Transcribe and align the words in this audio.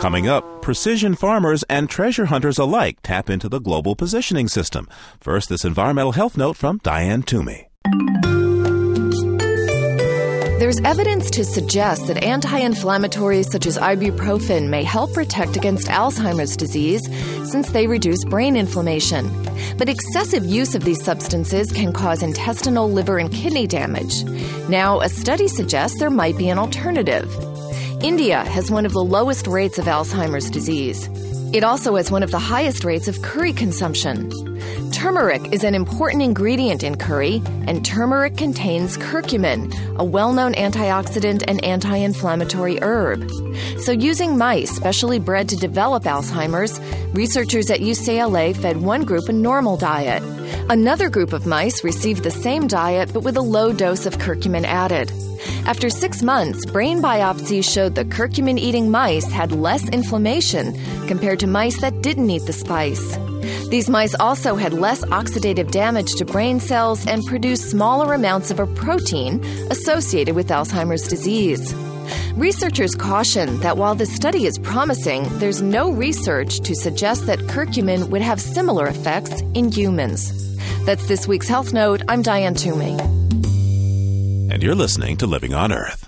Coming 0.00 0.28
up, 0.28 0.62
precision 0.62 1.16
farmers 1.16 1.64
and 1.68 1.90
treasure 1.90 2.26
hunters 2.26 2.56
alike 2.56 2.98
tap 3.02 3.28
into 3.28 3.48
the 3.48 3.58
global 3.58 3.96
positioning 3.96 4.46
system. 4.46 4.88
First, 5.20 5.48
this 5.48 5.64
environmental 5.64 6.12
health 6.12 6.36
note 6.36 6.56
from 6.56 6.78
Diane 6.84 7.24
Toomey. 7.24 7.68
There's 10.60 10.78
evidence 10.82 11.32
to 11.32 11.44
suggest 11.44 12.06
that 12.06 12.22
anti 12.22 12.60
inflammatories 12.60 13.46
such 13.46 13.66
as 13.66 13.76
ibuprofen 13.76 14.68
may 14.68 14.84
help 14.84 15.12
protect 15.14 15.56
against 15.56 15.88
Alzheimer's 15.88 16.56
disease 16.56 17.04
since 17.50 17.70
they 17.70 17.88
reduce 17.88 18.24
brain 18.24 18.54
inflammation. 18.54 19.28
But 19.78 19.88
excessive 19.88 20.44
use 20.44 20.76
of 20.76 20.84
these 20.84 21.02
substances 21.02 21.72
can 21.72 21.92
cause 21.92 22.22
intestinal, 22.22 22.88
liver, 22.88 23.18
and 23.18 23.32
kidney 23.32 23.66
damage. 23.66 24.22
Now, 24.68 25.00
a 25.00 25.08
study 25.08 25.48
suggests 25.48 25.98
there 25.98 26.08
might 26.08 26.38
be 26.38 26.50
an 26.50 26.58
alternative. 26.58 27.28
India 28.00 28.44
has 28.44 28.70
one 28.70 28.86
of 28.86 28.92
the 28.92 29.02
lowest 29.02 29.48
rates 29.48 29.76
of 29.76 29.86
Alzheimer's 29.86 30.50
disease. 30.50 31.08
It 31.52 31.64
also 31.64 31.96
has 31.96 32.12
one 32.12 32.22
of 32.22 32.30
the 32.30 32.38
highest 32.38 32.84
rates 32.84 33.08
of 33.08 33.22
curry 33.22 33.52
consumption. 33.52 34.57
Turmeric 34.98 35.52
is 35.52 35.62
an 35.62 35.76
important 35.76 36.24
ingredient 36.24 36.82
in 36.82 36.96
curry, 36.96 37.40
and 37.68 37.86
turmeric 37.86 38.36
contains 38.36 38.98
curcumin, 38.98 39.72
a 39.96 40.02
well 40.02 40.32
known 40.32 40.54
antioxidant 40.54 41.44
and 41.46 41.64
anti 41.64 41.96
inflammatory 41.98 42.82
herb. 42.82 43.30
So, 43.78 43.92
using 43.92 44.36
mice 44.36 44.74
specially 44.74 45.20
bred 45.20 45.48
to 45.50 45.56
develop 45.56 46.02
Alzheimer's, 46.02 46.80
researchers 47.14 47.70
at 47.70 47.78
UCLA 47.78 48.56
fed 48.56 48.78
one 48.78 49.04
group 49.04 49.28
a 49.28 49.32
normal 49.32 49.76
diet. 49.76 50.20
Another 50.68 51.08
group 51.08 51.32
of 51.32 51.46
mice 51.46 51.84
received 51.84 52.24
the 52.24 52.32
same 52.32 52.66
diet 52.66 53.12
but 53.12 53.22
with 53.22 53.36
a 53.36 53.40
low 53.56 53.72
dose 53.72 54.04
of 54.04 54.18
curcumin 54.18 54.64
added. 54.64 55.12
After 55.64 55.90
six 55.90 56.24
months, 56.24 56.66
brain 56.66 57.00
biopsies 57.00 57.72
showed 57.72 57.94
the 57.94 58.04
curcumin 58.04 58.58
eating 58.58 58.90
mice 58.90 59.30
had 59.30 59.52
less 59.52 59.88
inflammation 59.90 60.76
compared 61.06 61.38
to 61.38 61.46
mice 61.46 61.80
that 61.82 62.02
didn't 62.02 62.30
eat 62.30 62.46
the 62.46 62.52
spice. 62.52 63.16
These 63.68 63.90
mice 63.90 64.14
also 64.14 64.56
had 64.56 64.72
less 64.72 65.04
oxidative 65.04 65.70
damage 65.70 66.14
to 66.14 66.24
brain 66.24 66.58
cells 66.58 67.06
and 67.06 67.22
produced 67.26 67.68
smaller 67.68 68.14
amounts 68.14 68.50
of 68.50 68.60
a 68.60 68.66
protein 68.66 69.44
associated 69.70 70.34
with 70.34 70.48
Alzheimer's 70.48 71.06
disease. 71.06 71.74
Researchers 72.34 72.94
caution 72.94 73.60
that 73.60 73.76
while 73.76 73.94
the 73.94 74.06
study 74.06 74.46
is 74.46 74.58
promising, 74.58 75.28
there's 75.38 75.60
no 75.60 75.90
research 75.90 76.60
to 76.60 76.74
suggest 76.74 77.26
that 77.26 77.40
curcumin 77.40 78.08
would 78.08 78.22
have 78.22 78.40
similar 78.40 78.86
effects 78.86 79.42
in 79.52 79.70
humans. 79.70 80.32
That's 80.86 81.06
this 81.06 81.28
week's 81.28 81.48
Health 81.48 81.74
Note. 81.74 82.00
I'm 82.08 82.22
Diane 82.22 82.54
Toomey. 82.54 82.96
And 84.50 84.62
you're 84.62 84.74
listening 84.74 85.18
to 85.18 85.26
Living 85.26 85.52
on 85.52 85.72
Earth. 85.72 86.06